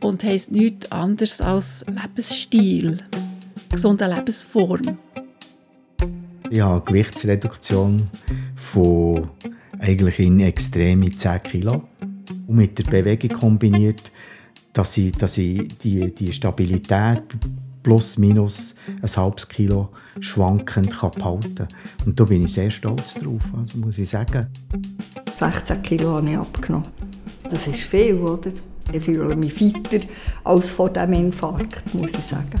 und 0.00 0.22
heißt 0.22 0.52
nichts 0.52 0.92
anderes 0.92 1.40
als 1.40 1.84
Lebensstil, 1.88 2.98
gesunde 3.68 4.06
Lebensform. 4.06 4.96
Ja, 6.52 6.78
Gewichtsreduktion 6.78 8.10
von 8.54 9.28
eigentlich 9.80 10.20
in 10.20 10.38
extreme 10.38 11.10
10 11.10 11.42
Kilo 11.42 11.82
und 12.46 12.54
mit 12.54 12.78
der 12.78 12.84
Bewegung 12.84 13.30
kombiniert, 13.30 14.12
dass 14.74 14.96
ich, 14.98 15.12
dass 15.12 15.38
ich 15.38 15.66
die, 15.78 16.14
die 16.14 16.32
Stabilität 16.32 17.22
plus 17.82 18.18
minus 18.18 18.74
ein 19.00 19.16
halbes 19.16 19.48
Kilo 19.48 19.90
schwankend 20.20 20.90
kann 20.90 21.10
behalten 21.12 21.54
kann. 21.54 21.68
Und 22.04 22.18
da 22.18 22.24
bin 22.24 22.44
ich 22.44 22.52
sehr 22.52 22.70
stolz 22.70 23.14
drauf, 23.14 23.42
also 23.56 23.78
muss 23.78 23.98
ich 23.98 24.10
sagen. 24.10 24.46
16 25.36 25.82
Kilo 25.82 26.14
habe 26.14 26.30
ich 26.30 26.36
abgenommen. 26.36 26.88
Das 27.48 27.66
ist 27.66 27.82
viel, 27.82 28.16
oder? 28.16 28.50
Ich 28.92 29.04
fühle 29.04 29.36
mich 29.36 29.52
fitter 29.52 30.04
als 30.44 30.72
vor 30.72 30.90
dem 30.90 31.12
Infarkt, 31.12 31.94
muss 31.94 32.12
ich 32.12 32.24
sagen. 32.24 32.60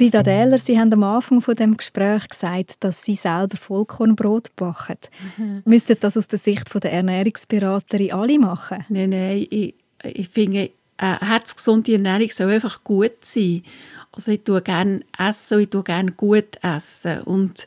Frida 0.00 0.22
Dähler, 0.22 0.56
Sie 0.56 0.80
haben 0.80 0.90
am 0.94 1.02
Anfang 1.02 1.42
von 1.42 1.54
dem 1.54 1.76
Gespräch 1.76 2.26
gesagt, 2.26 2.76
dass 2.80 3.02
Sie 3.02 3.14
selber 3.14 3.58
Vollkornbrot 3.58 4.56
backen. 4.56 4.96
Mhm. 5.36 5.62
Müssten 5.66 5.94
das 6.00 6.16
aus 6.16 6.26
der 6.26 6.38
Sicht 6.38 6.72
der 6.72 6.90
Ernährungsberaterin 6.90 8.10
alle 8.10 8.38
machen? 8.38 8.82
Nein, 8.88 9.10
nein. 9.10 9.46
Ich, 9.50 9.74
ich 10.02 10.28
finde, 10.30 10.70
eine 10.96 11.20
herzgesunde 11.20 11.92
Ernährung 11.92 12.30
soll 12.30 12.50
einfach 12.50 12.82
gut 12.82 13.12
sein. 13.20 13.62
Also 14.10 14.32
ich 14.32 14.42
tue 14.42 14.62
gerne 14.62 15.02
essen 15.18 15.58
und 15.58 15.62
ich 15.64 15.68
tue 15.68 15.82
gerne 15.82 16.12
gut 16.12 16.56
essen. 16.62 17.20
Und 17.24 17.66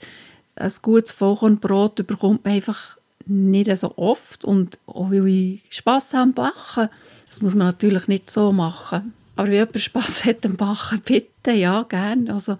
ein 0.55 0.71
gutes 0.81 1.11
Vollkornbrot 1.11 2.07
bekommt 2.07 2.45
man 2.45 2.55
einfach 2.55 2.97
nicht 3.27 3.77
so 3.77 3.95
oft. 3.95 4.43
Und 4.43 4.79
auch 4.87 5.11
weil 5.11 5.27
ich 5.27 5.61
Spass 5.69 6.15
habe 6.15 6.23
am 6.23 6.33
Backen, 6.33 6.89
das 7.27 7.43
muss 7.43 7.53
man 7.53 7.67
natürlich 7.67 8.07
nicht 8.07 8.31
so 8.31 8.51
machen. 8.51 9.13
Aber 9.35 9.47
wenn 9.47 9.55
jemand 9.55 9.79
Spass 9.79 10.25
hat 10.25 10.45
am 10.45 10.55
Backen, 10.55 11.01
bitte, 11.03 11.51
ja, 11.51 11.83
gerne. 11.83 12.33
Also, 12.33 12.57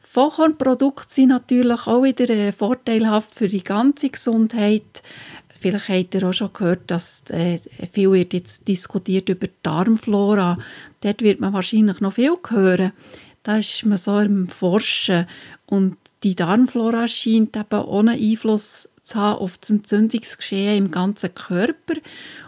Vollkornprodukte 0.00 1.12
sind 1.12 1.30
natürlich 1.30 1.88
auch 1.88 2.04
wieder 2.04 2.30
äh, 2.30 2.52
vorteilhaft 2.52 3.34
für 3.34 3.48
die 3.48 3.64
ganze 3.64 4.10
Gesundheit. 4.10 5.02
Vielleicht 5.58 5.88
habt 5.88 6.14
ihr 6.14 6.28
auch 6.28 6.32
schon 6.32 6.52
gehört, 6.52 6.82
dass 6.86 7.24
äh, 7.30 7.58
viel 7.90 8.12
wird 8.12 8.32
jetzt 8.32 8.68
diskutiert 8.68 9.28
über 9.28 9.48
die 9.48 9.54
Darmflora. 9.64 10.58
Dort 11.00 11.22
wird 11.22 11.40
man 11.40 11.52
wahrscheinlich 11.52 12.00
noch 12.00 12.12
viel 12.12 12.36
hören. 12.48 12.92
Da 13.42 13.58
ist 13.58 13.84
man 13.84 13.98
so 13.98 14.20
im 14.20 14.48
Forschen. 14.48 15.26
Und 15.66 15.96
die 16.22 16.36
Darmflora 16.36 17.08
scheint 17.08 17.56
eben 17.56 17.84
ohne 17.84 18.12
Einfluss 18.12 18.88
zu 19.02 19.18
haben 19.18 19.40
auf 19.40 19.58
das 19.58 19.70
Entzündungsgeschehen 19.70 20.78
im 20.78 20.90
ganzen 20.90 21.34
Körper. 21.34 21.94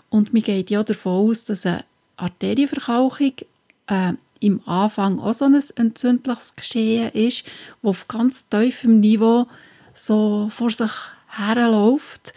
Und 0.08 0.32
man 0.32 0.42
geht 0.42 0.70
ja 0.70 0.84
davon 0.84 1.30
aus, 1.30 1.44
dass 1.44 1.66
eine 1.66 1.84
Arterienverkalkung 2.16 3.32
äh, 3.86 4.12
im 4.40 4.60
Anfang 4.66 5.18
auch 5.18 5.34
so 5.34 5.46
ein 5.46 5.60
entzündliches 5.76 6.56
Geschehen 6.56 7.10
ist, 7.12 7.44
das 7.82 7.90
auf 7.90 8.08
ganz 8.08 8.48
tiefem 8.48 9.00
Niveau 9.00 9.46
so 9.94 10.48
vor 10.50 10.70
sich 10.70 10.92
herläuft. 11.28 12.32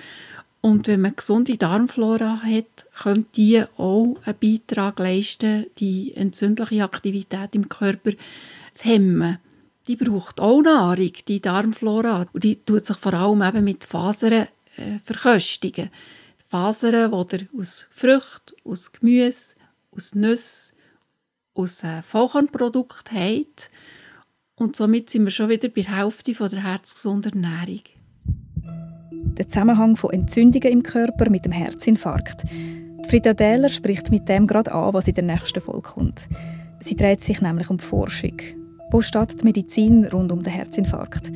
Und 0.61 0.87
wenn 0.87 1.01
man 1.01 1.15
gesunde 1.15 1.57
Darmflora 1.57 2.41
hat, 2.41 2.85
könnte 3.01 3.29
die 3.35 3.63
auch 3.77 4.17
einen 4.25 4.37
Beitrag 4.41 4.99
leisten, 4.99 5.67
die 5.77 6.13
entzündliche 6.15 6.83
Aktivität 6.83 7.55
im 7.55 7.69
Körper 7.69 8.11
zu 8.73 8.85
hemmen. 8.89 9.37
Die 9.87 9.95
braucht 9.95 10.39
auch 10.41 10.61
Nahrung, 10.61 11.13
die 11.27 11.41
Darmflora. 11.41 12.27
Und 12.33 12.43
die 12.43 12.57
tut 12.57 12.85
sich 12.85 12.97
vor 12.97 13.13
allem 13.13 13.41
eben 13.41 13.63
mit 13.63 13.85
Fasern 13.85 14.47
äh, 14.75 14.99
verköstigen. 15.01 15.89
Fasern, 16.43 17.11
die 17.11 17.49
aus 17.57 17.87
Früchten, 17.89 18.55
aus 18.65 18.91
Gemüse, 18.91 19.55
aus 19.95 20.13
Nüssen, 20.13 20.75
aus 21.59 21.83
äh, 21.83 22.01
Vollkornprodukten 22.01 23.17
habt. 23.17 23.69
Und 24.55 24.75
somit 24.75 25.09
sind 25.09 25.25
wir 25.25 25.31
schon 25.31 25.49
wieder 25.49 25.69
bei 25.69 25.81
der 25.81 25.97
Hälfte 25.97 26.33
der 26.33 26.63
herzgesunden 26.63 27.43
Ernährung. 27.43 27.81
Der 29.37 29.47
Zusammenhang 29.47 29.95
von 29.95 30.11
Entzündungen 30.11 30.71
im 30.71 30.83
Körper 30.83 31.29
mit 31.29 31.45
dem 31.45 31.51
Herzinfarkt. 31.51 32.43
Frida 33.07 33.33
Dähler 33.33 33.69
spricht 33.69 34.11
mit 34.11 34.27
dem 34.27 34.47
gerade 34.47 34.71
an, 34.71 34.93
was 34.93 35.07
in 35.07 35.15
der 35.15 35.23
nächsten 35.23 35.61
Folge 35.61 35.89
kommt. 35.89 36.27
Sie 36.81 36.95
dreht 36.95 37.21
sich 37.21 37.41
nämlich 37.41 37.69
um 37.69 37.77
die 37.77 37.85
Forschung. 37.85 38.37
Wo 38.91 39.01
steht 39.01 39.41
die 39.41 39.45
Medizin 39.45 40.05
rund 40.05 40.31
um 40.31 40.43
den 40.43 40.53
Herzinfarkt? 40.53 41.31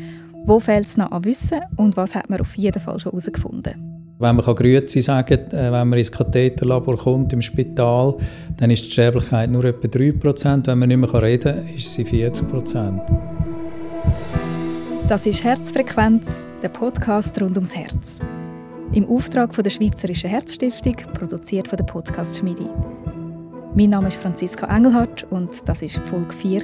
Wo 0.45 0.59
fehlt 0.59 0.87
es 0.87 0.97
noch 0.97 1.11
an 1.11 1.23
Wissen 1.23 1.61
und 1.77 1.95
was 1.95 2.15
hat 2.15 2.29
man 2.29 2.41
auf 2.41 2.55
jeden 2.57 2.81
Fall 2.81 2.99
schon 2.99 3.11
herausgefunden? 3.11 3.92
Wenn 4.23 4.37
man 4.37 4.55
Grüezi 4.55 5.01
sagen 5.01 5.49
kann, 5.49 5.59
äh, 5.59 5.69
wenn 5.69 5.89
man 5.89 5.99
ins 5.99 6.09
Katheterlabor 6.09 6.97
kommt 6.97 7.33
im 7.33 7.41
Spital, 7.41 8.15
dann 8.55 8.71
ist 8.71 8.85
die 8.85 8.91
Sterblichkeit 8.91 9.51
nur 9.51 9.65
etwa 9.65 9.85
3%. 9.85 10.65
Wenn 10.65 10.79
man 10.79 10.87
nicht 10.87 10.97
mehr 10.97 11.21
reden 11.21 11.55
kann, 11.55 11.75
ist 11.75 11.91
sie 11.91 12.05
40%. 12.05 13.01
Das 15.09 15.25
ist 15.25 15.43
Herzfrequenz, 15.43 16.47
der 16.61 16.69
Podcast 16.69 17.41
rund 17.41 17.57
ums 17.57 17.75
Herz. 17.75 18.19
Im 18.93 19.09
Auftrag 19.09 19.53
von 19.53 19.61
der 19.61 19.71
Schweizerischen 19.71 20.29
Herzstiftung, 20.29 20.95
produziert 21.13 21.67
von 21.67 21.75
der 21.75 21.83
Podcast 21.83 22.37
Schmiedi. 22.37 22.69
Mein 23.75 23.89
Name 23.89 24.07
ist 24.07 24.15
Franziska 24.15 24.73
Engelhardt 24.73 25.27
und 25.31 25.49
das 25.65 25.81
ist 25.81 25.97
Folge 25.97 26.33
4. 26.33 26.61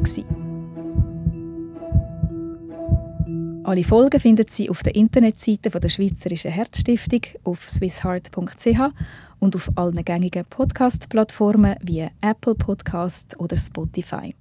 Alle 3.69 3.83
Folgen 3.83 4.19
finden 4.19 4.47
Sie 4.49 4.67
auf 4.67 4.81
der 4.81 4.95
Internetseite 4.95 5.69
der 5.69 5.89
Schweizerischen 5.89 6.49
Herzstiftung 6.49 7.21
auf 7.43 7.69
swissheart.ch 7.69 8.79
und 9.37 9.55
auf 9.55 9.69
allen 9.75 10.03
gängigen 10.03 10.43
Podcast-Plattformen 10.49 11.75
wie 11.83 12.07
Apple 12.19 12.55
Podcast 12.55 13.39
oder 13.39 13.55
Spotify. 13.55 14.33